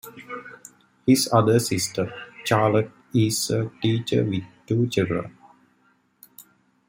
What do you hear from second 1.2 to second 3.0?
other sister, Charlotte,